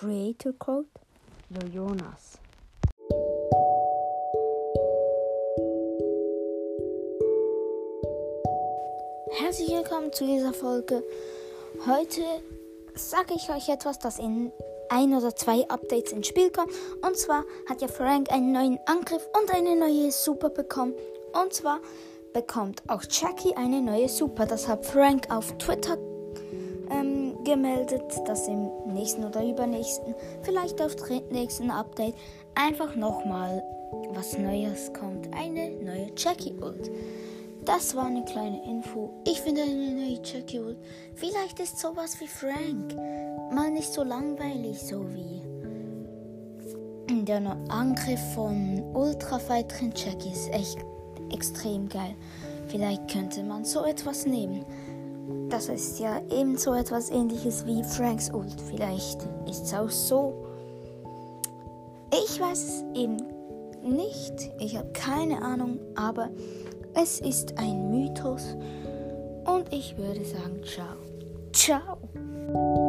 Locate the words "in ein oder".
14.20-15.34